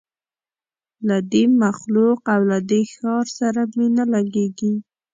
[1.07, 4.73] له دې مخلوق او له دې ښار سره مي نه لګیږي